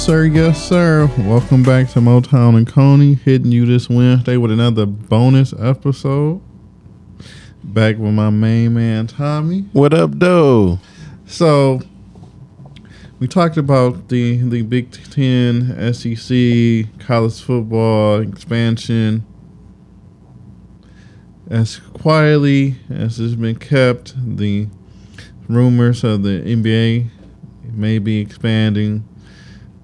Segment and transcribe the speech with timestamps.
[0.00, 0.24] Sir.
[0.24, 1.10] Yes, sir.
[1.18, 6.40] Welcome back to Motown and Coney, hitting you this Wednesday with another bonus episode.
[7.62, 9.66] Back with my main man Tommy.
[9.74, 10.78] What up, though?
[11.26, 11.82] So,
[13.18, 19.26] we talked about the the Big Ten, SEC, college football expansion.
[21.50, 24.66] As quietly as it's been kept, the
[25.46, 27.10] rumors of the NBA
[27.74, 29.04] may be expanding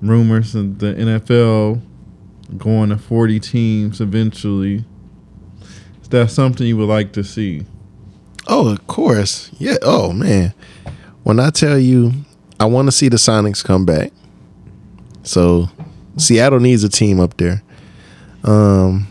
[0.08, 1.80] rumors of the NFL
[2.56, 4.84] going to 40 teams eventually.
[6.02, 7.64] Is that something you would like to see?
[8.46, 9.50] Oh, of course.
[9.58, 9.76] Yeah.
[9.82, 10.54] Oh, man.
[11.24, 12.12] When I tell you,
[12.60, 14.12] I want to see the Sonics come back.
[15.24, 15.68] So,
[16.16, 17.62] Seattle needs a team up there.
[18.44, 19.08] Um,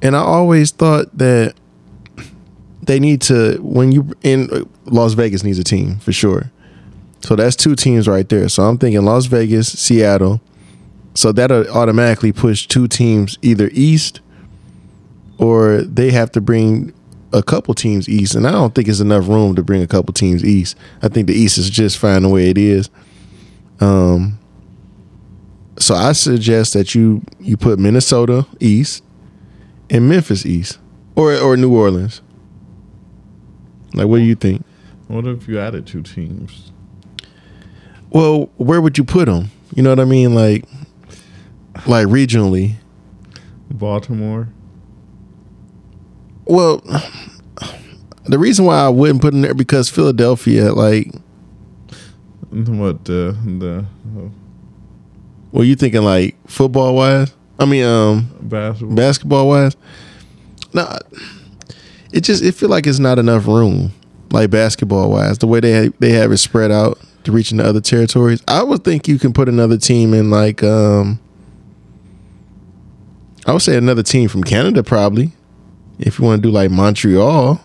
[0.00, 1.54] and I always thought that
[2.82, 6.50] they need to when you in Las Vegas needs a team for sure.
[7.20, 8.48] So that's two teams right there.
[8.48, 10.40] So I'm thinking Las Vegas, Seattle.
[11.14, 14.20] So that'll automatically push two teams either east
[15.38, 16.92] or they have to bring
[17.32, 18.34] a couple teams east.
[18.34, 20.76] And I don't think it's enough room to bring a couple teams east.
[21.02, 22.90] I think the east is just fine the way it is.
[23.80, 24.38] Um
[25.78, 29.02] so I suggest that you you put Minnesota east
[29.90, 30.78] and Memphis east
[31.14, 32.22] or or New Orleans.
[33.94, 34.64] Like what do you think?
[35.08, 36.72] What if you added two teams?
[38.16, 39.50] Well, where would you put them?
[39.74, 40.34] You know what I mean?
[40.34, 40.64] Like,
[41.86, 42.76] like regionally.
[43.70, 44.48] Baltimore.
[46.46, 46.78] Well,
[48.24, 51.12] the reason why I wouldn't put them there because Philadelphia, like,
[52.50, 53.84] What the the
[54.16, 54.28] uh,
[55.52, 57.34] well, you thinking like football wise?
[57.58, 58.96] I mean, um, basketball?
[58.96, 59.76] basketball wise.
[60.72, 60.98] No,
[62.14, 63.92] it just it feel like it's not enough room,
[64.30, 65.36] like basketball wise.
[65.36, 68.42] The way they they have it spread out to reach into other territories.
[68.48, 71.20] I would think you can put another team in like um
[73.46, 75.32] I would say another team from Canada probably.
[75.98, 77.60] If you want to do like Montreal.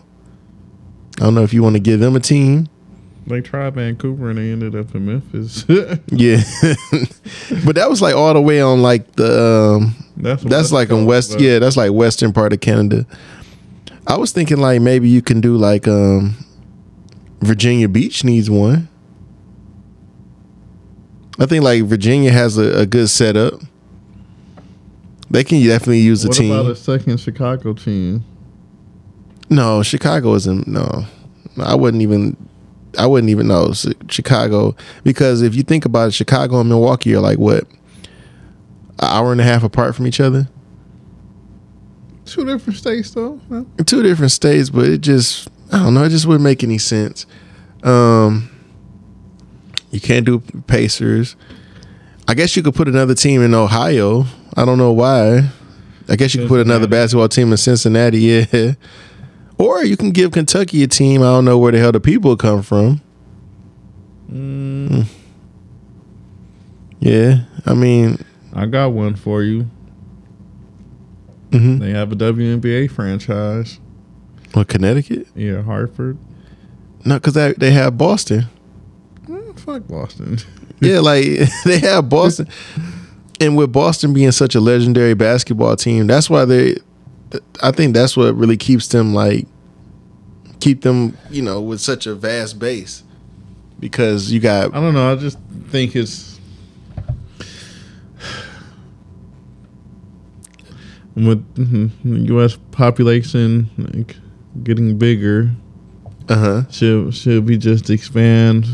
[1.18, 2.68] I don't know if you want to give them a team.
[3.26, 5.64] They tried Vancouver and they ended up in Memphis.
[6.08, 6.42] Yeah.
[7.64, 11.06] but that was like all the way on like the um that's that's like on
[11.06, 13.06] west yeah, that's like western part of Canada.
[14.06, 16.34] I was thinking like maybe you can do like um
[17.40, 18.88] Virginia Beach needs one.
[21.38, 23.54] I think like Virginia has a, a good setup.
[25.30, 26.50] They can definitely use a What team.
[26.50, 28.24] What about a second Chicago team?
[29.48, 30.66] no, Chicago isn't.
[30.66, 31.04] No,
[31.58, 32.36] I wouldn't even.
[32.98, 33.72] I wouldn't even know
[34.08, 38.08] Chicago because if you think about it, Chicago and Milwaukee are like what, an
[39.00, 40.46] hour and a half apart from each other.
[42.26, 43.40] Two different states though.
[43.48, 43.64] huh?
[43.86, 47.24] two different states, but it just I don't know, it just wouldn't make any sense.
[47.82, 48.50] Um
[49.92, 51.36] you can't do Pacers.
[52.26, 54.24] I guess you could put another team in Ohio.
[54.56, 55.48] I don't know why.
[56.08, 58.18] I guess you could put another basketball team in Cincinnati,
[58.52, 58.72] yeah.
[59.58, 61.22] Or you can give Kentucky a team.
[61.22, 63.00] I don't know where the hell the people come from.
[64.30, 65.06] Mm,
[67.00, 68.18] Yeah, I mean,
[68.52, 69.68] I got one for you.
[71.50, 71.80] mhm.
[71.80, 73.78] They have a WNBA franchise.
[74.54, 75.26] well, Connecticut?
[75.34, 76.18] Yeah, Hartford.
[77.04, 78.46] No, because they, they have Boston.
[79.64, 80.38] Fuck Boston.
[80.80, 81.24] yeah, like
[81.64, 82.48] they have Boston,
[83.40, 86.76] and with Boston being such a legendary basketball team, that's why they.
[87.62, 89.46] I think that's what really keeps them like
[90.60, 93.02] keep them, you know, with such a vast base
[93.80, 95.12] because you got I don't know.
[95.12, 95.38] I just
[95.70, 96.38] think it's
[101.14, 101.90] with mhm,
[102.28, 102.56] U.S.
[102.70, 104.16] population like,
[104.62, 105.50] getting bigger.
[106.28, 108.66] uh huh Should should we just expand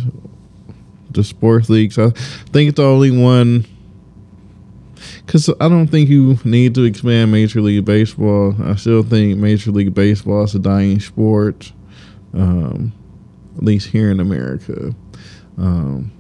[1.19, 1.99] the sports leagues?
[1.99, 3.67] I think it's the only one.
[5.27, 8.55] Cause I don't think you need to expand Major League Baseball.
[8.63, 11.71] I still think Major League Baseball is a dying sport,
[12.33, 12.93] um,
[13.57, 14.95] at least here in America.
[15.59, 16.11] Um,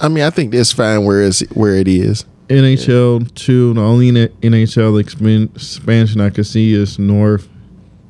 [0.00, 2.24] I mean, I think it's fine where it's where it is.
[2.48, 7.48] NHL two, the only NHL expansion I could see is North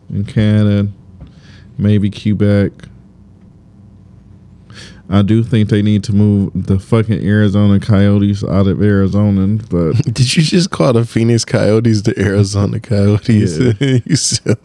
[0.09, 0.91] in Canada,
[1.79, 2.73] maybe Quebec.
[5.11, 9.93] I do think they need to move the fucking Arizona Coyotes out of Arizona, but
[10.15, 13.55] Did you just call the Phoenix Coyotes the Arizona Coyotes?
[14.21, 14.57] still,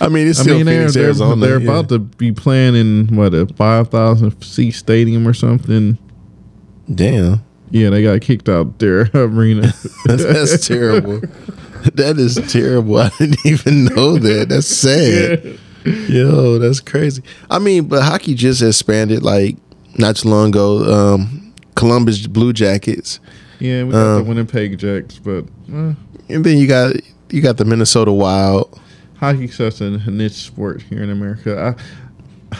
[0.00, 1.46] I mean, it's I still mean they're Phoenix, they're, Arizona.
[1.46, 1.70] they're yeah.
[1.70, 5.96] about to be playing in what a five thousand seat stadium or something.
[6.92, 9.72] Damn, Yeah, they got kicked out their arena.
[10.06, 11.20] that's terrible.
[11.94, 12.98] That is terrible.
[12.98, 14.48] I didn't even know that.
[14.48, 15.58] That's sad.
[15.84, 17.22] Yo, that's crazy.
[17.48, 19.56] I mean, but hockey just expanded like
[19.98, 21.14] not too long ago.
[21.14, 23.20] Um, Columbus Blue Jackets,
[23.60, 25.94] Yeah, we got Um, the Winnipeg Jets, but eh,
[26.28, 26.94] and then you got
[27.30, 28.80] you got the Minnesota Wild.
[29.16, 31.76] hockey's such a niche sport here in America.
[32.52, 32.58] I,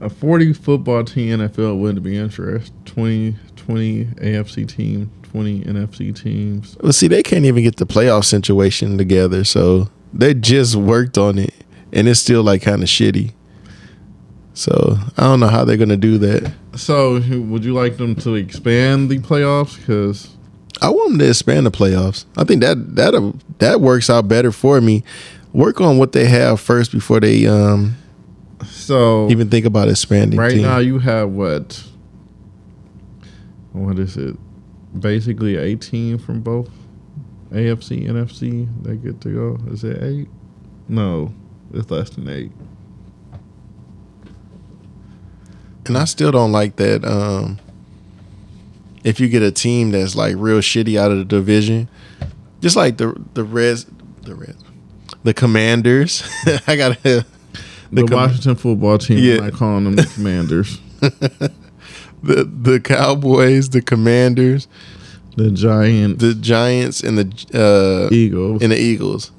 [0.00, 2.74] a 40 football team NFL wouldn't be interesting.
[2.84, 6.76] 20, 20 AFC team, 20 NFC teams.
[6.82, 11.38] Well, see, they can't even get the playoff situation together, so they just worked on
[11.38, 11.54] it,
[11.92, 13.32] and it's still like kind of shitty.
[14.54, 16.52] So I don't know how they're gonna do that.
[16.76, 19.76] So, would you like them to expand the playoffs?
[19.76, 20.30] Because
[20.80, 22.24] I want them to expand the playoffs.
[22.36, 25.02] I think that that that works out better for me.
[25.52, 27.96] Work on what they have first before they um
[28.64, 30.38] so even think about expanding.
[30.38, 30.62] right team.
[30.62, 31.84] now you have what?
[33.72, 34.36] What is it?
[34.98, 36.70] Basically, 18 from both
[37.50, 38.68] AFC, and NFC.
[38.82, 39.72] They get to go.
[39.72, 40.28] Is it eight?
[40.88, 41.32] No,
[41.72, 42.52] it's less than eight.
[45.86, 47.04] And I still don't like that.
[47.04, 47.58] Um,
[49.04, 51.88] if you get a team that's like real shitty out of the division,
[52.60, 53.86] just like the the Reds,
[54.22, 54.62] the Reds,
[55.24, 56.22] the Commanders.
[56.66, 57.24] I gotta The,
[57.92, 59.18] the Com- Washington football team.
[59.18, 59.42] Yeah.
[59.44, 60.80] I'm calling them the Commanders.
[61.00, 61.52] the
[62.22, 64.66] the Cowboys, the Commanders,
[65.36, 68.62] the Giants, the Giants, and the uh, Eagles.
[68.62, 69.30] and the Eagles.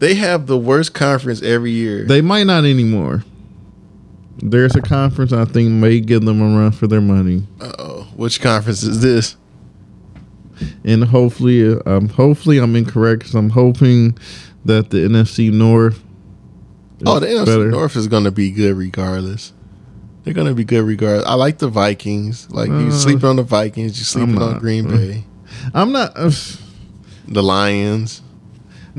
[0.00, 2.04] They have the worst conference every year.
[2.04, 3.22] They might not anymore.
[4.42, 8.40] There's a conference I think may give them a run for their money, oh, which
[8.40, 9.36] conference is this?
[10.84, 13.22] and hopefully, um, hopefully I'm incorrect.
[13.24, 14.16] Cause I'm hoping
[14.64, 15.96] that the NFC North.
[15.96, 16.02] is
[17.06, 17.70] Oh, the NFC better.
[17.70, 19.52] North is going to be good regardless.
[20.24, 21.26] They're going to be good regardless.
[21.26, 22.50] I like the Vikings.
[22.50, 24.60] Like you Uh, sleeping on the Vikings, you sleeping on not.
[24.60, 24.86] Green.
[24.88, 25.24] Bay,
[25.72, 26.12] I'm not.
[26.14, 26.30] Uh,
[27.26, 28.22] the Lions.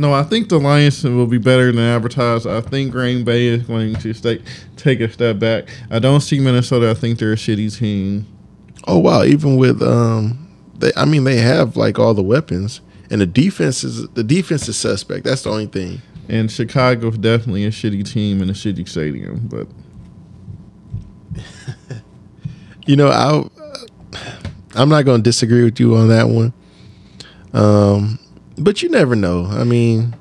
[0.01, 2.47] No, I think the Lions will be better than advertised.
[2.47, 4.41] I think Green Bay is going to stay,
[4.75, 5.69] take a step back.
[5.89, 6.89] I don't see Minnesota.
[6.89, 8.25] I think they're a shitty team.
[8.87, 9.23] Oh wow!
[9.23, 10.49] Even with um,
[10.79, 14.67] they I mean they have like all the weapons, and the defense is the defense
[14.67, 15.23] is suspect.
[15.23, 16.01] That's the only thing.
[16.27, 19.47] And Chicago's definitely a shitty team in a shitty stadium.
[19.47, 19.67] But
[22.87, 23.47] You know, I
[24.75, 26.53] I'm not going to disagree with you on that one.
[27.53, 28.19] Um,
[28.63, 29.45] but you never know.
[29.45, 30.15] I mean,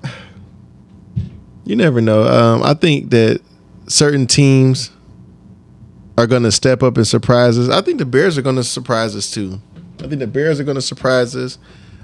[1.64, 2.22] you never know.
[2.24, 3.40] Um, I think that
[3.86, 4.90] certain teams
[6.18, 7.68] are going to step up and surprise us.
[7.68, 9.60] I think the Bears are going to surprise us too.
[9.98, 11.58] I think the Bears are going to surprise us.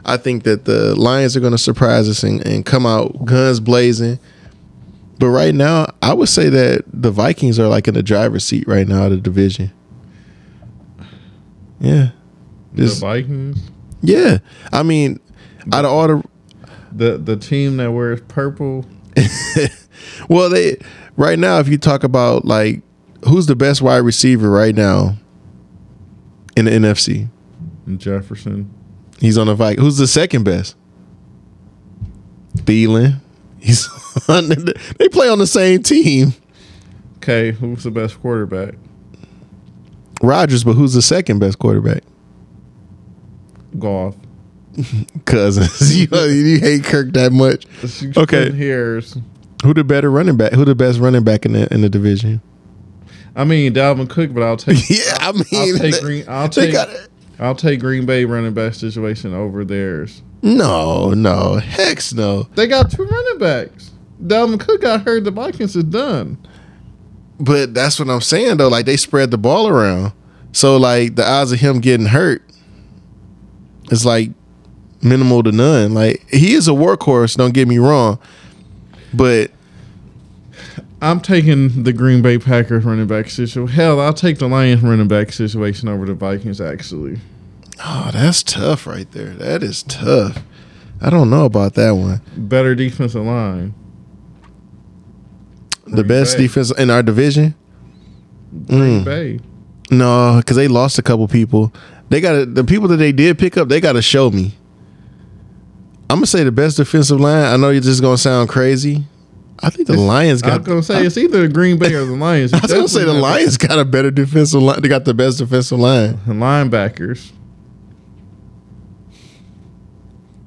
[0.05, 3.59] I think that the Lions are going to surprise us and, and come out guns
[3.59, 4.19] blazing.
[5.19, 8.69] But right now, I would say that the Vikings are like in the driver's seat
[8.69, 9.73] right now of the division.
[11.81, 12.11] Yeah.
[12.75, 13.59] Just- the Vikings,
[14.03, 14.39] yeah.
[14.73, 15.19] I mean,
[15.73, 16.25] out of all the
[16.93, 18.87] the the team that wears purple,
[20.29, 20.79] well, they
[21.17, 22.83] right now, if you talk about like
[23.27, 25.17] who's the best wide receiver right now
[26.57, 27.29] in the NFC,
[27.97, 28.73] Jefferson.
[29.21, 29.83] he's on the Vikings.
[29.83, 30.77] Who's the second best?
[32.57, 33.21] Thielen.
[33.59, 33.89] He's
[34.29, 36.35] on the, they play on the same team.
[37.19, 38.75] Okay, who's the best quarterback?
[40.23, 42.05] Rodgers, but who's the second best quarterback?
[43.79, 44.15] Goff.
[45.25, 45.97] Cousins.
[45.99, 47.67] you, you hate Kirk that much.
[48.17, 48.51] Okay.
[48.51, 49.17] Here's,
[49.65, 50.53] Who the better running back?
[50.53, 52.41] Who the best running back in the in the division?
[53.35, 54.79] I mean Dalvin Cook, but I'll take.
[54.91, 56.25] Yeah, I mean, I'll take Green.
[56.29, 56.73] I'll take.
[56.73, 56.89] got
[57.39, 60.23] I'll take Green Bay running back situation over theirs.
[60.43, 62.45] no, no, hex no.
[62.55, 63.93] They got two running backs.
[64.23, 65.25] Dalvin Cook got hurt.
[65.25, 66.39] The Vikings is done.
[67.39, 68.69] But that's what I'm saying though.
[68.69, 70.13] Like they spread the ball around,
[70.53, 72.43] so like the odds of him getting hurt
[73.91, 74.31] it's like
[75.03, 75.95] minimal to none.
[75.95, 77.37] Like he is a workhorse.
[77.37, 78.19] Don't get me wrong,
[79.15, 79.51] but
[81.03, 83.69] I'm taking the Green Bay Packers running back situation.
[83.75, 86.61] Hell, I'll take the Lions running back situation over the Vikings.
[86.61, 87.19] Actually,
[87.85, 89.31] oh, that's tough right there.
[89.31, 90.43] That is tough.
[91.01, 92.23] I don't know about that one.
[92.37, 93.75] better defensive line.
[95.85, 96.43] The Green best Bay.
[96.45, 97.55] defense in our division.
[98.67, 99.05] Green Mm.
[99.05, 99.41] Bay.
[99.91, 101.73] No, because they lost a couple people.
[102.09, 103.69] They got the people that they did pick up.
[103.69, 104.55] They got to show me.
[106.09, 107.45] I'm gonna say the best defensive line.
[107.45, 109.05] I know you're just gonna sound crazy.
[109.61, 110.53] I think the Lions got.
[110.53, 112.53] I was gonna say it's either the Green Bay or the Lions.
[112.55, 114.81] I was gonna say the Lions got a better defensive line.
[114.83, 116.19] They got the best defensive line.
[116.27, 117.33] And linebackers.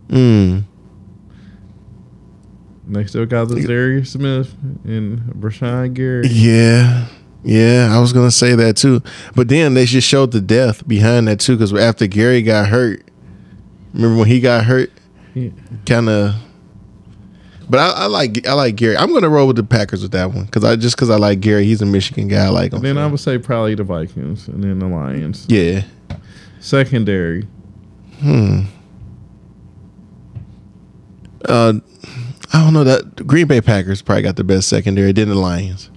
[0.07, 0.63] Mm.
[2.87, 6.27] They still got Za'Darius Smith and Rashan Gary.
[6.27, 7.07] Yeah,
[7.43, 7.89] yeah.
[7.91, 9.01] I was gonna say that too,
[9.35, 11.55] but then they just showed the death behind that too.
[11.55, 13.03] Because after Gary got hurt,
[13.93, 14.91] remember when he got hurt,
[15.33, 15.49] Yeah.
[15.85, 16.35] kind of.
[17.69, 18.97] But I, I like I like Gary.
[18.97, 21.39] I'm gonna roll with the Packers with that one because I just because I like
[21.39, 21.65] Gary.
[21.65, 22.45] He's a Michigan guy.
[22.45, 22.81] I like him.
[22.81, 25.45] Then I would say probably the Vikings and then the Lions.
[25.49, 25.83] yeah.
[26.59, 27.47] Secondary.
[28.21, 28.61] Hmm.
[31.45, 31.73] Uh,
[32.51, 35.11] I don't know that Green Bay Packers probably got the best secondary.
[35.11, 35.89] Then the Lions.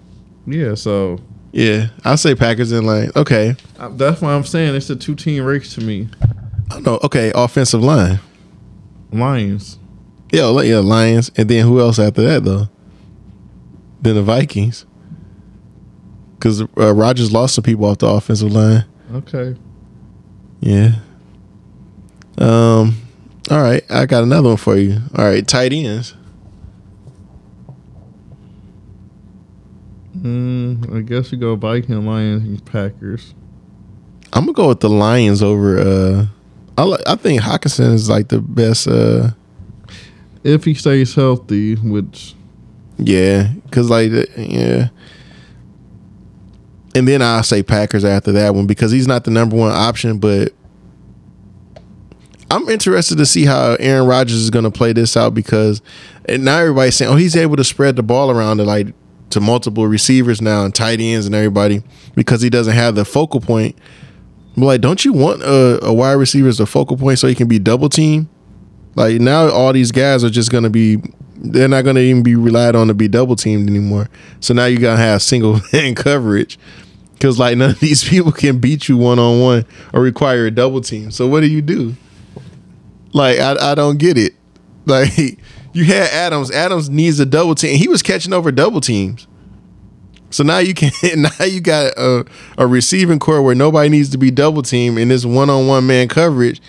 [0.47, 1.19] Yeah, so
[1.53, 3.13] Yeah, I'll say Packers and Lions.
[3.17, 3.57] Okay.
[3.79, 6.09] uh, that's why I'm saying it's a two team race to me.
[6.71, 7.01] I don't know.
[7.03, 8.21] Okay, offensive line.
[9.13, 9.79] Lions.
[10.33, 12.69] Yeah, yeah, Lions, and then who else after that though?
[14.01, 14.87] Then the Vikings,
[16.35, 18.85] because uh, Rodgers lost some people off the offensive line.
[19.15, 19.55] Okay.
[20.61, 20.95] Yeah.
[22.39, 22.97] Um.
[23.51, 24.99] All right, I got another one for you.
[25.17, 26.15] All right, tight ends.
[30.17, 33.35] Mm, I guess we go Viking, Lions, and Packers.
[34.33, 35.79] I'm gonna go with the Lions over.
[35.79, 36.27] uh
[36.79, 38.87] I I think Hockenson is like the best.
[38.87, 39.31] uh
[40.45, 42.35] If he stays healthy, which
[42.99, 44.89] Yeah, because like yeah.
[46.95, 50.19] And then I'll say Packers after that one because he's not the number one option,
[50.19, 50.53] but
[52.51, 55.81] I'm interested to see how Aaron Rodgers is going to play this out because
[56.27, 58.89] and now everybody's saying, oh, he's able to spread the ball around to like
[59.31, 61.83] to multiple receivers now and tight ends and everybody
[62.15, 63.77] because he doesn't have the focal point.
[64.57, 67.49] Like, don't you want a, a wide receiver as a focal point so he can
[67.49, 68.29] be double team?
[68.95, 70.99] Like now, all these guys are just to be.
[71.45, 74.09] They're not to even be relied on to be double teamed anymore.
[74.39, 76.57] So now you got to have single hand coverage
[77.15, 80.51] because like none of these people can beat you one on one or require a
[80.51, 81.11] double team.
[81.11, 81.97] So what do you do?
[83.13, 84.35] Like I, I don't get it.
[84.85, 85.39] Like
[85.73, 86.51] you had Adams.
[86.51, 87.77] Adams needs a double team.
[87.77, 89.29] He was catching over double teams.
[90.33, 90.91] So now you can
[91.23, 92.25] now you got a,
[92.59, 95.87] a receiving core where nobody needs to be double team in this one on one
[95.87, 96.61] man coverage.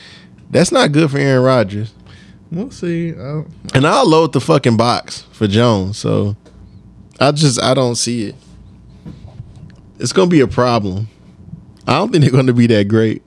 [0.52, 1.94] That's not good for Aaron Rodgers.
[2.52, 3.14] we'll see.
[3.16, 3.44] Uh,
[3.74, 5.98] And I'll load the fucking box for Jones.
[5.98, 6.36] So
[7.20, 8.36] I just I don't see it.
[10.00, 11.08] It's gonna be a problem.
[11.88, 13.24] I don't think they're gonna be that great.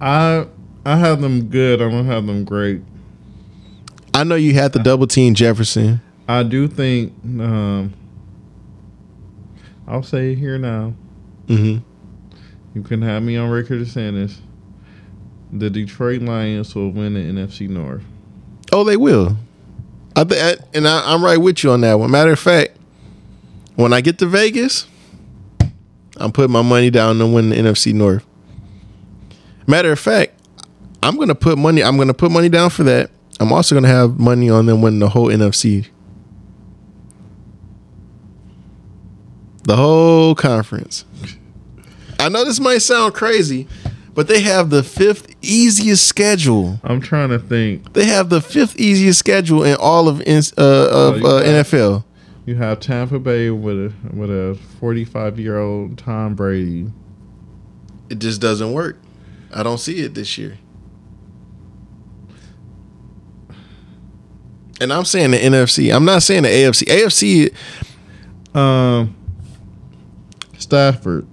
[0.00, 0.46] I
[0.84, 1.80] I have them good.
[1.80, 2.82] I don't have them great.
[4.12, 6.00] I know you had the double team Jefferson.
[6.28, 7.92] I do think um,
[9.86, 10.94] I'll say it here now.
[11.48, 11.78] hmm
[12.74, 14.40] You can have me on record as saying this.
[15.52, 18.02] The Detroit Lions will win the NFC North.
[18.72, 19.36] Oh, they will.
[20.16, 22.10] I th- and I, I'm right with you on that one.
[22.10, 22.76] Matter of fact,
[23.76, 24.86] when I get to Vegas,
[26.16, 28.24] I'm putting my money down to win the NFC North.
[29.66, 30.32] Matter of fact,
[31.02, 31.82] I'm gonna put money.
[31.82, 33.10] I'm gonna put money down for that.
[33.40, 35.86] I'm also gonna have money on them winning the whole NFC,
[39.64, 41.04] the whole conference.
[42.18, 43.66] I know this might sound crazy,
[44.14, 46.80] but they have the fifth easiest schedule.
[46.84, 47.92] I'm trying to think.
[47.92, 52.04] They have the fifth easiest schedule in all of uh, of you uh, NFL.
[52.46, 56.92] You have Tampa Bay with a with a 45 year old Tom Brady.
[58.10, 58.98] It just doesn't work.
[59.52, 60.58] I don't see it this year.
[64.80, 65.94] And I'm saying the NFC.
[65.94, 67.52] I'm not saying the AFC.
[68.52, 68.56] AFC.
[68.58, 69.16] Um,
[70.64, 71.26] Stafford.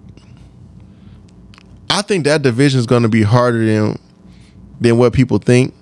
[1.90, 4.00] I think that division is going to be harder than
[4.80, 5.74] than what people think.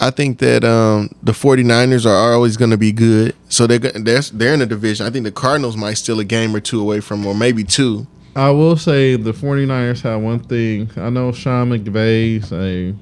[0.00, 3.36] I think that um, the 49ers are always going to be good.
[3.48, 5.06] So they're, they're they're in the division.
[5.06, 8.06] I think the Cardinals might still a game or two away from, or maybe two.
[8.34, 10.90] I will say the 49ers have one thing.
[10.96, 12.94] I know Sean McVay's a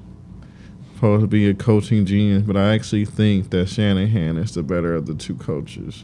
[0.93, 4.93] supposed to be a coaching genius, but I actually think that Shanahan is the better
[4.93, 6.03] of the two coaches.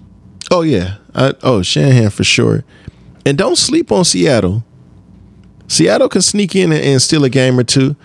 [0.49, 0.95] Oh yeah.
[1.13, 2.63] I, oh Shanahan for sure.
[3.27, 4.63] And don't sleep on Seattle.
[5.67, 7.97] Seattle can sneak in and, and steal a game or two.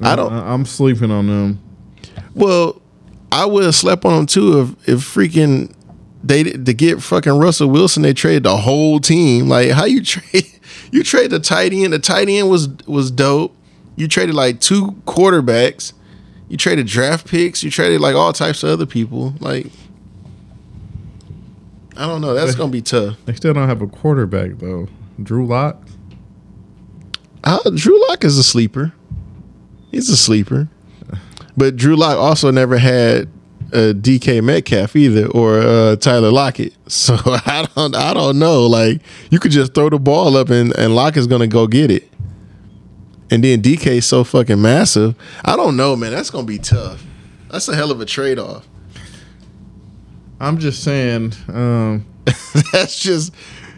[0.00, 0.32] I don't.
[0.32, 1.60] I'm sleeping on them.
[2.32, 2.80] Well,
[3.32, 5.74] I would have slept on them too if if freaking
[6.22, 8.04] they to get fucking Russell Wilson.
[8.04, 9.48] They traded the whole team.
[9.48, 10.46] Like how you trade?
[10.92, 11.92] You trade the tight end.
[11.92, 13.56] The tight end was was dope.
[13.96, 15.92] You traded like two quarterbacks.
[16.48, 17.64] You traded draft picks.
[17.64, 19.34] You traded like all types of other people.
[19.40, 19.66] Like
[21.98, 22.32] I don't know.
[22.32, 23.16] That's gonna be tough.
[23.26, 24.86] They still don't have a quarterback though.
[25.20, 25.82] Drew Lock.
[27.42, 28.92] Uh, Drew Lock is a sleeper.
[29.90, 30.68] He's a sleeper.
[31.56, 33.28] But Drew Lock also never had
[33.72, 36.74] uh, DK Metcalf either or uh, Tyler Lockett.
[36.88, 38.66] So I don't I don't know.
[38.66, 42.10] Like you could just throw the ball up and, and Lockett's gonna go get it.
[43.30, 45.14] And then DK's so fucking massive.
[45.44, 46.12] I don't know, man.
[46.12, 47.04] That's gonna be tough.
[47.50, 48.66] That's a hell of a trade off.
[50.40, 51.32] I'm just saying.
[51.48, 52.06] Um,
[52.72, 53.34] That's just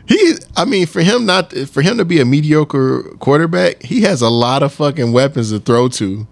[0.06, 0.34] he.
[0.56, 4.28] I mean, for him not for him to be a mediocre quarterback, he has a
[4.28, 6.26] lot of fucking weapons to throw to.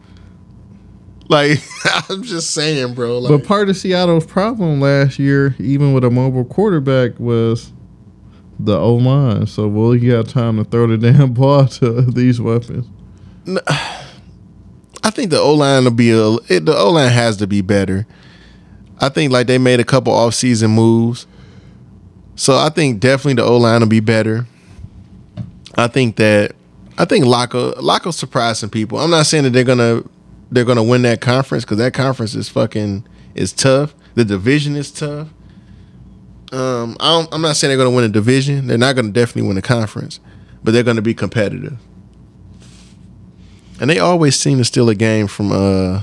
[1.28, 1.58] Like
[2.10, 3.18] I'm just saying, bro.
[3.18, 7.72] Like, But part of Seattle's problem last year, even with a mobile quarterback, was
[8.58, 9.46] the O line.
[9.46, 12.86] So will you got time to throw the damn ball to these weapons?
[15.04, 16.32] I think the O line will be a.
[16.48, 18.06] It, the O line has to be better.
[19.00, 21.26] I think like they made a couple off season moves,
[22.36, 24.46] so I think definitely the O line will be better.
[25.76, 26.52] I think that
[26.98, 28.98] I think Locko Locko surprised some people.
[28.98, 30.02] I'm not saying that they're gonna
[30.50, 33.94] they're gonna win that conference because that conference is fucking is tough.
[34.14, 35.28] The division is tough.
[36.50, 38.66] Um, I I'm not saying they're gonna win a division.
[38.66, 40.18] They're not gonna definitely win a conference,
[40.64, 41.78] but they're gonna be competitive.
[43.80, 46.02] And they always seem to steal a game from uh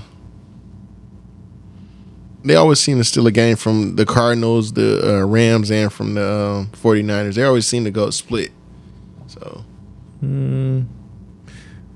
[2.45, 6.13] they always seem to steal a game from the Cardinals, the uh, Rams, and from
[6.13, 7.35] the um, 49ers.
[7.35, 8.51] They always seem to go split.
[9.27, 9.63] So
[10.21, 10.81] Hmm.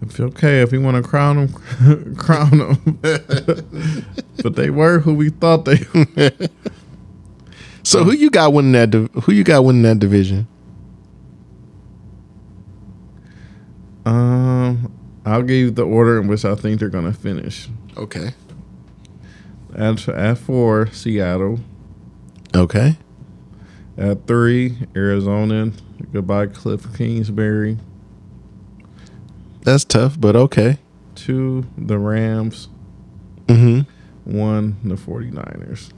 [0.02, 3.00] It's okay if you want to crown them, crown them.
[4.44, 5.80] but they were who we thought they.
[5.94, 6.32] were.
[7.84, 10.48] So who you got winning that div- who you got winning that division?
[14.06, 14.92] Um,
[15.26, 17.68] I'll give you the order in which I think they're gonna finish.
[17.98, 18.32] Okay.
[19.76, 21.60] At at four, Seattle.
[22.56, 22.98] Okay.
[23.98, 25.72] At three, Arizona.
[26.12, 27.78] Goodbye, Cliff Kingsbury.
[29.62, 30.78] That's tough, but okay.
[31.16, 32.70] Two, the Rams.
[33.48, 34.38] Mm-hmm.
[34.38, 35.92] One, the 49ers.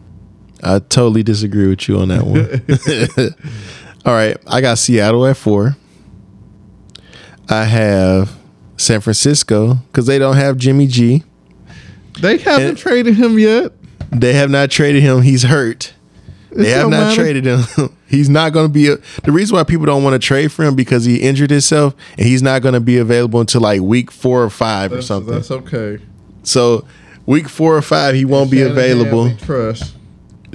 [0.63, 3.35] I totally disagree with you on that one.
[4.05, 5.75] All right, I got Seattle at 4.
[7.49, 8.37] I have
[8.77, 11.23] San Francisco cuz they don't have Jimmy G.
[12.19, 13.71] They haven't And- traded him yet.
[14.11, 15.21] They have not traded him.
[15.21, 15.93] He's hurt.
[16.51, 17.15] They It have don't matter.
[17.15, 17.61] traded him.
[18.07, 20.63] he's not going to be a, the reason why people don't want to trade for
[20.65, 24.11] him because he injured himself and he's not going to be available until like week
[24.11, 25.33] four or five or something.
[25.33, 25.99] that's okay.
[26.43, 26.85] so
[27.25, 29.33] week four or five he won't be available.
[29.37, 29.95] Trust.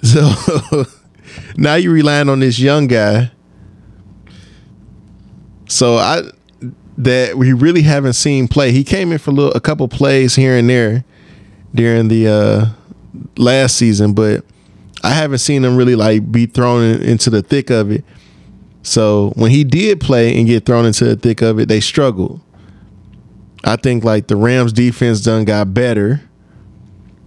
[0.02, 0.30] So
[1.56, 3.30] now you're relying on this young guy.
[5.68, 6.20] So I
[6.98, 8.72] that we really haven't seen play.
[8.72, 11.04] He came in for a, little, a couple plays here and there
[11.76, 12.66] during the uh,
[13.36, 14.44] last season, but
[15.02, 18.04] I haven't seen him really like be thrown in, into the thick of it.
[18.82, 22.40] So when he did play and get thrown into the thick of it, they struggled.
[23.64, 26.22] I think like the Rams defense done got better.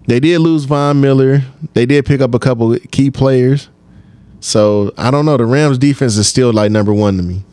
[0.08, 1.42] They did lose Von Miller.
[1.74, 3.70] They did pick up a couple key players.
[4.40, 5.38] So I don't know.
[5.38, 7.44] The Rams defense is still like number one to me.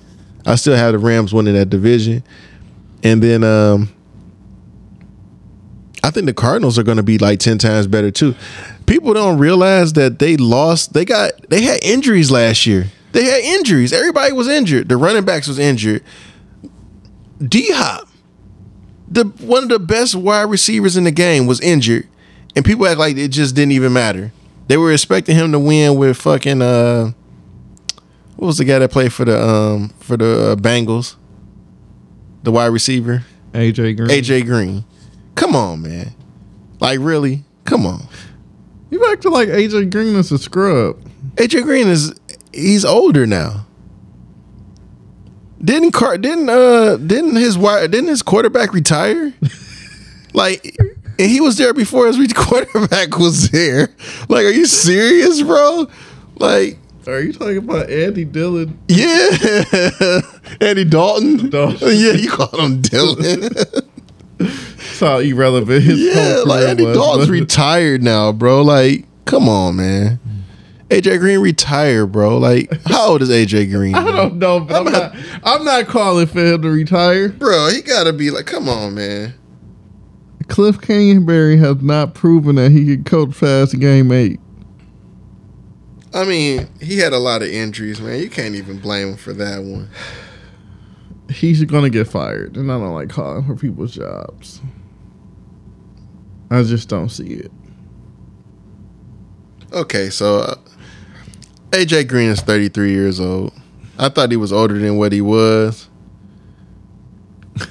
[0.47, 2.23] I still have the Rams winning that division.
[3.03, 3.93] And then um
[6.07, 8.37] I think the Cardinals are gonna be like 10 times better too.
[8.87, 12.87] People don't realize that they lost, they got they had injuries last year.
[13.11, 13.93] They had injuries.
[13.93, 14.89] Everybody was injured.
[14.89, 16.05] The running backs was injured.
[17.43, 18.09] D Hop,
[19.09, 22.07] the one of the best wide receivers in the game, was injured,
[22.55, 24.33] and people act like it just didn't even matter.
[24.69, 27.13] They were expecting him to win with fucking uh,
[28.37, 31.17] what was the guy that played for the um for the uh, Bengals,
[32.45, 34.09] the wide receiver AJ Green.
[34.09, 34.85] AJ Green.
[35.37, 36.13] Come on, man,
[36.81, 38.03] like really, come on.
[38.91, 40.99] You acting like AJ Green is a scrub.
[41.37, 42.15] AJ Green is
[42.53, 43.67] he's older now.
[45.63, 49.33] Didn't Car didn't uh didn't his wide didn't his quarterback retire?
[50.35, 50.77] like
[51.19, 53.89] and he was there before his quarterback was there.
[54.29, 55.87] Like, are you serious, bro?
[56.37, 58.79] Like, Are you talking about Andy Dillon?
[58.89, 59.31] yeah,
[60.61, 61.49] Andy Dalton.
[61.49, 61.89] Dalton.
[61.91, 63.83] Yeah, you call him Dylan.
[64.99, 68.63] That's how irrelevant his yeah, like Andy was, Dalton's retired now, bro.
[68.63, 70.19] Like, come on, man.
[70.89, 72.39] AJ Green retired, bro.
[72.39, 73.95] Like, how old is AJ Green?
[73.95, 75.17] I don't know, but I'm, not.
[75.45, 77.29] I'm not calling for him to retire.
[77.29, 79.35] Bro, he gotta be like, come on, man.
[80.49, 84.41] Cliff Kingsbury has not proven that he can coach past game eight.
[86.15, 88.19] I mean, he had a lot of injuries, man.
[88.21, 89.91] You can't even blame him for that one.
[91.29, 94.63] He's gonna get fired, and I don't like calling for people's jobs.
[96.51, 97.51] I just don't see it.
[99.73, 100.55] Okay, so uh,
[101.71, 103.53] AJ Green is 33 years old.
[103.99, 105.89] I thought he was older than what he was.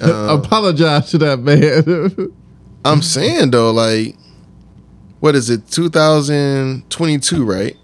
[0.00, 2.32] Um, Apologize to that man.
[2.84, 4.16] I'm saying though, like,
[5.20, 7.76] what is it, 2022, right?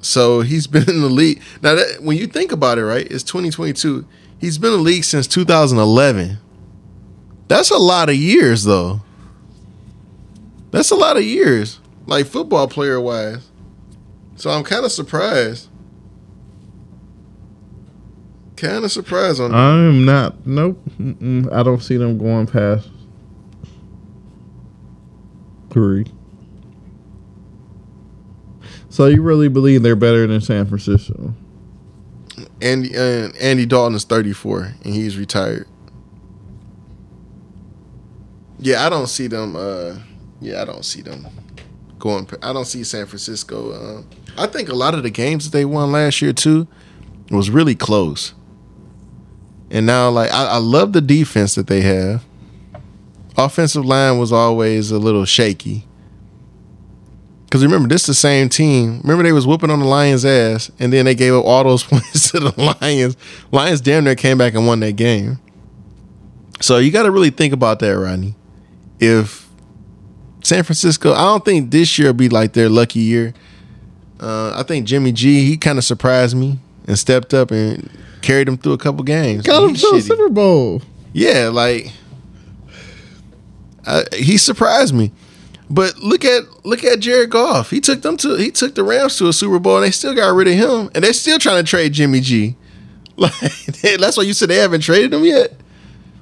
[0.00, 1.40] So he's been in the league.
[1.62, 4.04] Now, that, when you think about it, right, it's 2022.
[4.38, 6.38] He's been in the league since 2011.
[7.48, 9.00] That's a lot of years, though.
[10.74, 13.48] That's a lot of years, like football player wise.
[14.34, 15.68] So I'm kind of surprised.
[18.56, 19.54] Kind of surprised on.
[19.54, 20.44] I'm not.
[20.44, 20.82] Nope.
[20.98, 22.88] Mm-mm, I don't see them going past.
[25.70, 26.06] three.
[28.88, 31.34] So you really believe they're better than San Francisco?
[32.60, 35.68] Andy uh, Andy Dalton is 34 and he's retired.
[38.58, 39.54] Yeah, I don't see them.
[39.54, 39.98] Uh,
[40.44, 41.26] yeah, I don't see them
[41.98, 42.28] going.
[42.42, 43.72] I don't see San Francisco.
[43.72, 44.02] Uh,
[44.36, 46.68] I think a lot of the games that they won last year too
[47.30, 48.34] was really close.
[49.70, 52.24] And now, like, I, I love the defense that they have.
[53.36, 55.86] Offensive line was always a little shaky.
[57.46, 59.00] Because remember, this is the same team.
[59.02, 61.82] Remember, they was whooping on the Lions' ass, and then they gave up all those
[61.84, 63.16] points to the Lions.
[63.50, 65.40] Lions damn near came back and won that game.
[66.60, 68.34] So you got to really think about that, Rodney.
[69.00, 69.43] If
[70.44, 73.34] San Francisco, I don't think this year will be like their lucky year.
[74.20, 77.90] Uh, I think Jimmy G, he kind of surprised me and stepped up and
[78.22, 79.42] carried them through a couple games.
[79.42, 80.00] Got him to.
[80.00, 80.82] Super Bowl.
[81.12, 81.92] Yeah, like
[83.86, 85.12] uh, he surprised me.
[85.70, 87.70] But look at look at Jared Goff.
[87.70, 90.14] He took them to he took the Rams to a Super Bowl and they still
[90.14, 92.56] got rid of him and they're still trying to trade Jimmy G.
[93.16, 93.32] Like
[93.96, 95.52] that's why you said they haven't traded him yet.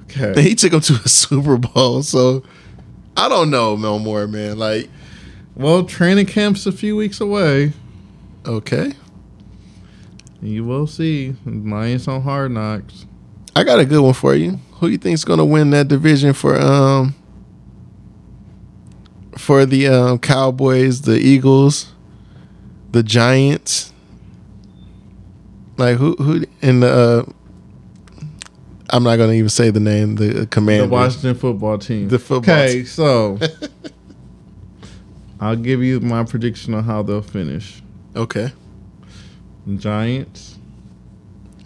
[0.03, 0.39] Okay.
[0.43, 2.03] he took him to a Super Bowl.
[2.03, 2.43] So
[3.15, 4.57] I don't know no more, man.
[4.57, 4.89] Like
[5.55, 7.73] Well, training camp's a few weeks away.
[8.45, 8.93] okay,
[10.41, 11.35] You will see.
[11.45, 13.05] Lions on hard knocks.
[13.55, 14.59] I got a good one for you.
[14.79, 17.15] Who you think's gonna win that division for um
[19.37, 21.91] for the um, Cowboys, the Eagles,
[22.91, 23.91] the Giants?
[25.77, 26.87] Like who who in the
[27.27, 27.31] uh,
[28.93, 30.15] I'm not gonna even say the name.
[30.15, 30.85] The commander.
[30.85, 32.09] The Washington football team.
[32.09, 33.39] The football Okay, so
[35.39, 37.81] I'll give you my prediction on how they'll finish.
[38.15, 38.51] Okay,
[39.77, 40.59] Giants.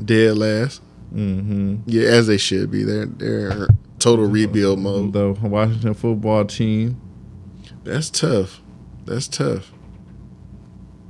[0.03, 0.81] dead last.
[1.13, 1.77] Mm-hmm.
[1.85, 2.83] Yeah, as they should be.
[2.83, 3.67] They're they're
[3.99, 5.11] total rebuild mode.
[5.11, 6.99] The Washington football team.
[7.83, 8.61] That's tough.
[9.05, 9.73] That's tough.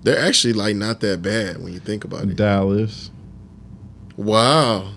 [0.02, 2.36] They're actually like not that bad when you think about it.
[2.36, 3.12] Dallas.
[4.16, 4.94] Wow.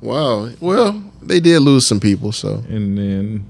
[0.00, 0.50] Wow.
[0.60, 3.46] Well, they did lose some people, so And then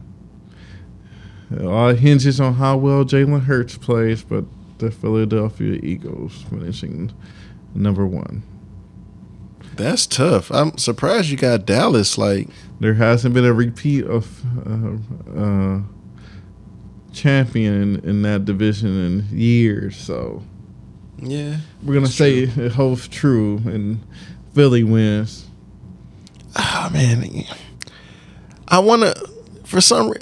[1.51, 4.45] it all hinges on how well Jalen Hurts plays, but
[4.79, 7.13] the Philadelphia Eagles finishing
[7.75, 8.43] number one.
[9.77, 10.51] that's tough.
[10.51, 12.49] I'm surprised you got Dallas like
[12.81, 15.81] There hasn't been a repeat of uh, uh,
[17.13, 18.89] champion in that division
[19.31, 20.43] in years, so
[21.21, 21.59] Yeah.
[21.83, 24.01] we're gonna say it holds true, and
[24.55, 25.47] Philly wins.
[26.57, 27.45] Oh man.
[28.69, 29.15] I wanna
[29.65, 30.13] for some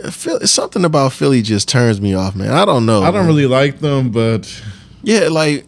[0.45, 2.51] something about Philly just turns me off, man.
[2.51, 3.03] I don't know.
[3.03, 3.27] I don't man.
[3.27, 4.63] really like them, but
[5.03, 5.67] Yeah, like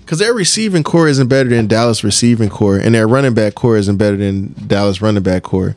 [0.00, 3.76] because their receiving core isn't better than Dallas receiving core, and their running back core
[3.76, 5.76] isn't better than Dallas running back core.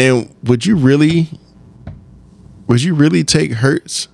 [0.00, 1.28] And would you really,
[2.66, 4.08] would you really take Hurts?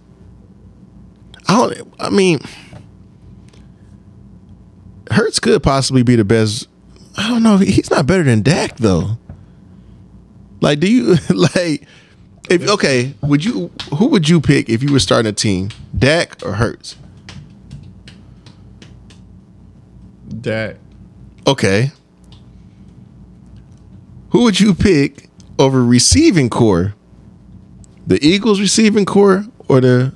[1.48, 1.94] I don't.
[1.98, 2.40] I mean,
[5.10, 6.68] Hurts could possibly be the best.
[7.16, 7.58] I don't know.
[7.58, 9.18] He's not better than Dak though.
[10.60, 11.86] Like, do you like?
[12.50, 13.70] If okay, would you?
[13.96, 16.96] Who would you pick if you were starting a team, Dak or Hurts?
[20.40, 20.76] Dak.
[21.46, 21.92] Okay.
[24.30, 26.94] Who would you pick over receiving core?
[28.06, 30.14] The Eagles receiving core or the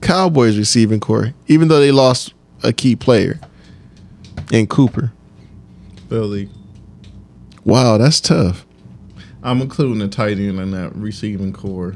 [0.00, 1.32] Cowboys receiving core?
[1.46, 3.38] Even though they lost a key player
[4.52, 5.12] in Cooper.
[6.08, 6.48] Philly.
[7.64, 8.66] Wow, that's tough.
[9.42, 11.94] I'm including the tight end in that receiving core.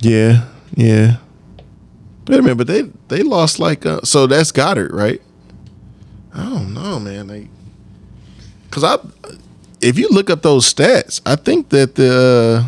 [0.00, 1.16] Yeah, yeah.
[2.28, 5.22] Wait a minute, but they they lost like uh, so that's Goedert, right?
[6.34, 7.28] I don't know, man.
[7.28, 7.48] Like,
[8.70, 8.98] cause I,
[9.80, 12.66] if you look up those stats, I think that the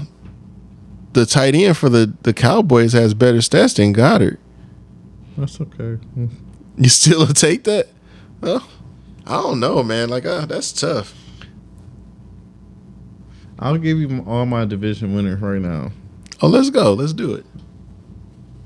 [1.12, 4.38] the tight end for the the Cowboys has better stats than Goedert.
[5.36, 5.98] That's okay.
[6.76, 7.88] You still take that?
[8.40, 8.66] Well,
[9.28, 10.08] I don't know, man.
[10.08, 11.14] Like, uh, that's tough.
[13.58, 15.90] I'll give you all my division winners right now.
[16.40, 16.94] Oh, let's go.
[16.94, 17.44] Let's do it.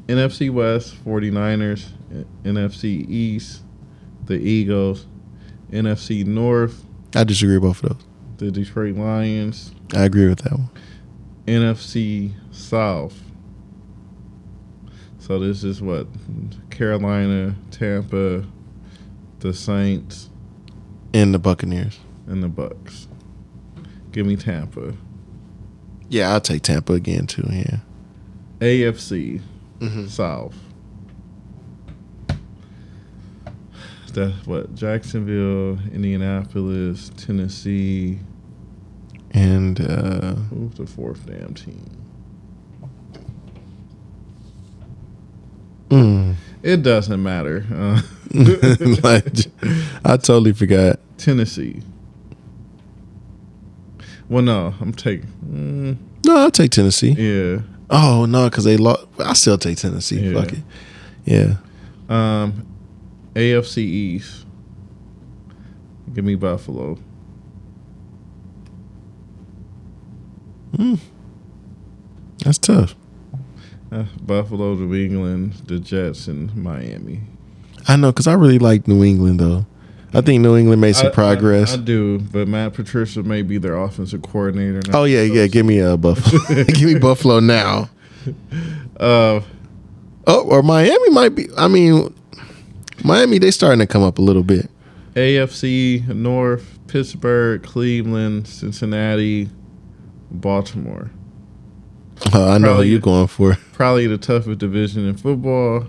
[0.06, 1.88] NFC West, 49ers.
[2.44, 3.62] NFC East,
[4.26, 5.06] the Eagles.
[5.70, 8.06] NFC North, I disagree with both of those.
[8.36, 9.72] the Detroit Lions.
[9.94, 10.68] I agree with that one.
[11.46, 13.18] NFC South.
[15.18, 16.06] So this is what
[16.68, 18.44] Carolina, Tampa,
[19.38, 20.28] the Saints,
[21.12, 21.98] in the Buccaneers.
[22.26, 23.08] in the Bucks.
[24.12, 24.94] Give me Tampa.
[26.08, 27.46] Yeah, I'll take Tampa again too.
[27.50, 27.78] Yeah.
[28.60, 29.40] AFC
[29.80, 30.06] mm-hmm.
[30.06, 30.54] South.
[34.12, 38.18] That's what Jacksonville, Indianapolis, Tennessee,
[39.30, 41.90] and uh, who's the fourth damn team?
[45.88, 46.34] Mm.
[46.62, 47.64] It doesn't matter.
[47.72, 48.00] Uh,
[49.02, 49.26] like,
[50.04, 51.00] I totally forgot.
[51.18, 51.82] Tennessee.
[54.28, 55.26] Well, no, I'm taking.
[55.46, 55.96] Mm,
[56.26, 57.10] No, I'll take Tennessee.
[57.12, 57.62] yeah.
[57.90, 59.06] Oh no, because they lost.
[59.18, 60.20] I still take Tennessee.
[60.20, 60.40] Yeah.
[60.40, 60.58] Fuck it.
[61.26, 61.54] Yeah.
[62.08, 62.66] Um,
[63.34, 64.46] AFC East.
[66.14, 66.98] Give me Buffalo.
[70.76, 70.94] Hmm.
[72.44, 72.94] That's tough.
[73.92, 77.20] Uh, Buffalo, New England, the Jets, and Miami.
[77.86, 79.66] I know because I really like New England though.
[80.14, 81.74] I think New England made some I- I- progress.
[81.74, 84.80] I, do, but Matt Patricia may be their offensive coordinator.
[84.90, 85.00] now.
[85.00, 85.46] oh yeah, yeah.
[85.46, 86.64] Give me a Buffalo.
[86.64, 87.90] give me Buffalo now.
[88.98, 89.40] Uh,
[90.24, 91.48] Oh, or Miami might be.
[91.58, 92.14] I mean,
[93.02, 94.70] Miami they starting to come up a little bit.
[95.14, 99.48] AFC North, Pittsburgh, Cleveland, Cincinnati,
[100.30, 101.10] Baltimore.
[102.32, 103.56] Uh, I know who Probably- you going for.
[103.72, 105.86] Probably the toughest division in football,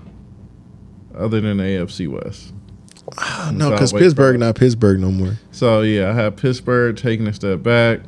[1.15, 2.53] other than the AFC West.
[3.53, 5.37] no, because Pittsburgh not Pittsburgh no more.
[5.51, 7.99] So yeah, I have Pittsburgh taking a step back.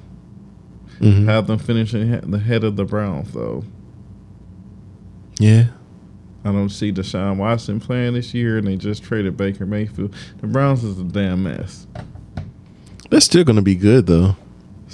[1.02, 1.26] Mhm.
[1.26, 3.64] Have them finishing the head of the Browns though.
[5.38, 5.66] Yeah.
[6.46, 10.14] I don't see Deshaun Watson playing this year, and they just traded Baker Mayfield.
[10.42, 11.88] The Browns is a damn mess.
[13.10, 14.36] They're still gonna be good though.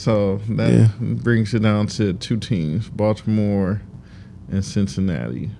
[0.01, 0.87] So that Yeah.
[0.99, 3.83] brings it down to two teams: Baltimore
[4.51, 5.51] and Cincinnati.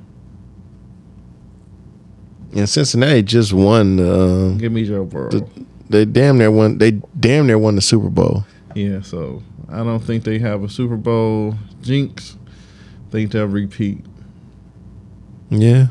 [2.56, 4.00] And Cincinnati just won.
[4.00, 5.30] Um, Give me Joe Burrow.
[5.30, 5.46] The-
[5.92, 6.80] they damn near won.
[6.80, 8.44] They damn near won the Super Bowl.
[8.74, 12.36] yeah, so I don't think they have a Super Bowl jinx.
[13.12, 14.04] Think they'll repeat.
[15.52, 15.88] Yeah.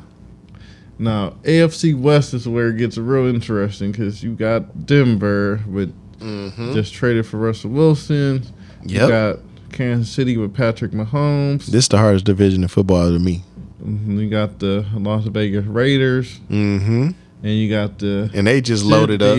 [0.98, 6.74] Now AFC West is where it gets real interesting because you got Denver with Mm-hmm.
[6.74, 8.44] just traded for Russell Wilson.
[8.84, 9.38] You got
[9.72, 11.66] Kansas City with Patrick Mahomes.
[11.66, 13.42] This the hardest division in football to me.
[13.84, 17.10] Mhm, You got the Las Vegas Raiders, Mm-hmm.
[17.42, 19.38] and you got the And they just loaded up.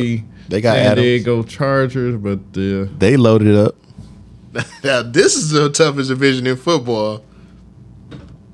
[0.50, 1.06] They got San Adams.
[1.06, 3.76] Diego Chargers, but the They loaded up.
[4.84, 7.24] now this is the toughest division in football.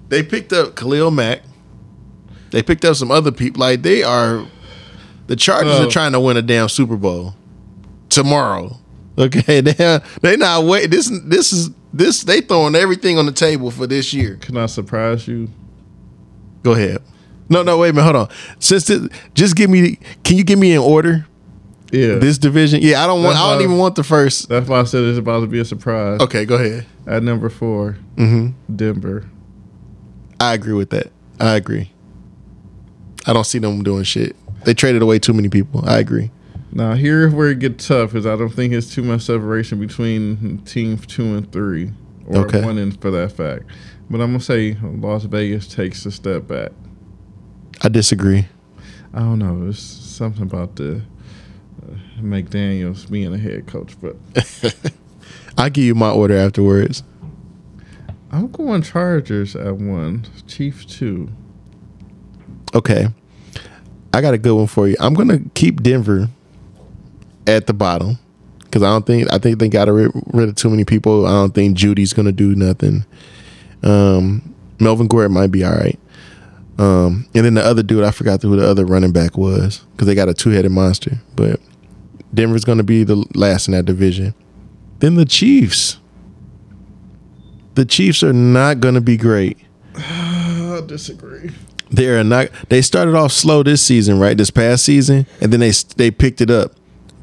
[0.10, 1.42] They picked up Khalil Mack.
[2.52, 3.60] They picked up some other people.
[3.62, 4.46] Like they are,
[5.28, 5.88] the Chargers Oh.
[5.88, 7.34] are trying to win a damn Super Bowl
[8.10, 8.78] tomorrow.
[9.18, 10.92] Okay, they they not wait.
[10.92, 14.36] This this is this they throwing everything on the table for this year.
[14.42, 15.50] can I surprise you?
[16.64, 17.00] Go ahead.
[17.50, 18.04] No, no, wait a minute.
[18.04, 18.36] Hold on.
[18.60, 19.98] Since this, just give me.
[20.24, 21.26] Can you give me an order?
[21.90, 22.82] Yeah, This division.
[22.82, 23.36] Yeah, I don't want.
[23.36, 24.50] That's I don't even want the first.
[24.50, 26.20] that's why I said it's about to be a surprise.
[26.20, 26.86] Okay, go ahead.
[27.08, 29.24] At number four, hmm Denver.
[30.42, 31.08] I agree with that.
[31.40, 31.92] I agree.
[33.26, 34.36] I don't see them doing shit.
[34.66, 35.88] They traded away too many people.
[35.88, 36.30] I agree.
[36.78, 40.60] Now here's where it gets tough, is I don't think it's too much separation between
[40.60, 41.92] teams two and three,
[42.28, 42.64] or Okay.
[42.64, 43.64] one and for that fact.
[44.12, 46.72] But I'm gonna say Las Vegas takes a step back.
[47.82, 48.46] I disagree.
[49.12, 49.60] I don't know.
[49.64, 51.02] There's something about the
[51.82, 54.16] uh, McDaniels being a head coach, but
[55.58, 57.02] I'll give you my order afterwards.
[58.32, 61.30] I'm going Chargers at one, Chiefs two.
[62.76, 63.08] Okay.
[64.14, 64.96] I got a good one for you.
[65.00, 66.30] I'm gonna keep Denver
[67.48, 68.20] at the bottom
[68.60, 71.26] because I don't think I think they got rid, rid of too many people.
[71.26, 73.06] I don't think Jeudy's gonna do nothing.
[73.84, 76.00] Um, Melvin Gordon might be all right.
[76.78, 80.06] Um, and then the other dude, I forgot who the other running back was because
[80.06, 81.20] they got a two headed monster.
[81.36, 81.60] But
[82.34, 84.34] Denver's gonna be the last in that division.
[85.00, 85.98] Then the Chiefs.
[87.76, 89.58] The Chiefs are not gonna be great.
[89.96, 91.52] I disagree.
[91.90, 92.50] They are not.
[92.70, 94.38] They started off slow this season, right?
[94.38, 96.74] This past season, and then they they picked it up.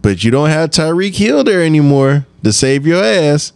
[0.05, 3.55] But you don't have Tyreek Hill there anymore to save your ass.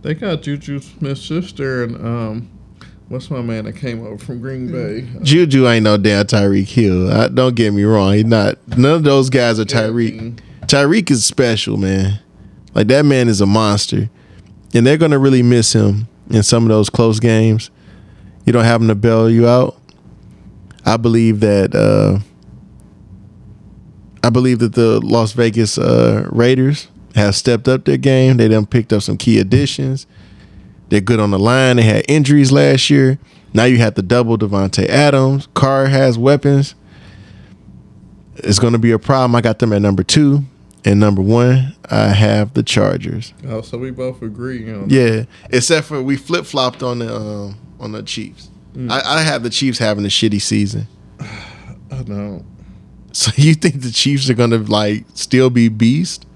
[0.00, 2.50] They got Juju Smith-Schuster and um,
[3.08, 5.06] what's my man that came over from Green Bay?
[5.20, 7.12] Juju ain't no damn Tyreek Hill.
[7.12, 8.14] I, don't get me wrong.
[8.14, 8.56] He's not.
[8.78, 10.40] None of those guys are Tyreek.
[10.62, 12.18] Tyreek is special, man.
[12.72, 14.08] Like that man is a monster,
[14.72, 17.70] and they're gonna really miss him in some of those close games.
[18.46, 19.78] You don't have him to bail you out.
[20.86, 21.74] I believe that.
[21.74, 22.20] Uh,
[24.24, 28.38] I believe that the Las Vegas uh, Raiders have stepped up their game.
[28.38, 30.06] They done picked up some key additions.
[30.88, 31.76] They're good on the line.
[31.76, 33.18] They had injuries last year.
[33.52, 35.48] Now you have the double Davante Adams.
[35.52, 36.74] Carr has weapons.
[38.36, 39.34] It's going to be a problem.
[39.36, 40.44] I got them at number two.
[40.86, 43.34] And number one, I have the Chargers.
[43.46, 47.56] Oh, so we both agree on Yeah, except for we flip flopped on the um,
[47.78, 48.50] on the Chiefs.
[48.90, 50.86] I, I have the Chiefs having a shitty season.
[51.20, 52.44] I don't.
[53.16, 56.26] So you think the Chiefs are gonna like still be beast?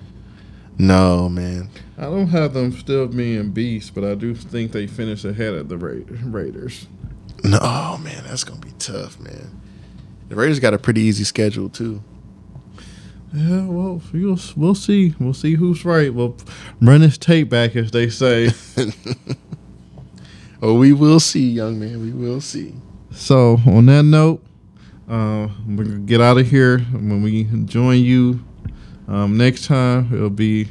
[0.78, 1.70] No, man.
[1.98, 5.68] I don't have them still being beast, but I do think they finish ahead of
[5.68, 6.86] the Ra- Raiders.
[7.42, 9.60] No, oh man, that's gonna be tough, man.
[10.28, 12.00] The Raiders got a pretty easy schedule too.
[13.34, 15.16] Yeah, well, we'll, we'll see.
[15.18, 16.14] We'll see who's right.
[16.14, 16.36] We'll
[16.80, 18.50] run this tape back, as they say.
[20.62, 22.00] oh, we will see, young man.
[22.00, 22.74] We will see.
[23.10, 24.44] So, on that note,
[25.08, 26.78] uh, we're gonna get out of here.
[26.78, 28.44] When we join you
[29.06, 30.68] um, next time, it'll be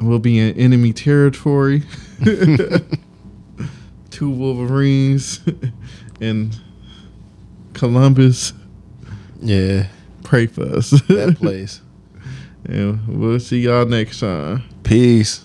[0.00, 1.82] we'll be in enemy territory.
[4.10, 5.40] Two Wolverines
[6.20, 6.52] in
[7.74, 8.52] Columbus.
[9.40, 9.88] Yeah,
[10.22, 10.90] Pray for us.
[10.90, 11.82] that place.
[12.64, 14.62] and we'll see y'all next time.
[14.84, 15.44] Peace.